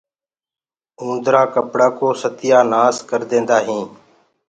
[1.03, 3.87] اُندرآ ڪپڙآ ڪو ستيآ نآس ڪرديندآ هينٚ۔